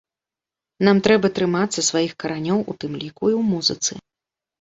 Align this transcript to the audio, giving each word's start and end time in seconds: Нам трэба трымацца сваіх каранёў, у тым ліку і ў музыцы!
Нам 0.85 1.01
трэба 1.07 1.29
трымацца 1.39 1.83
сваіх 1.89 2.15
каранёў, 2.23 2.59
у 2.73 2.75
тым 2.85 2.97
ліку 3.03 3.23
і 3.33 3.35
ў 3.41 3.45
музыцы! 3.51 3.93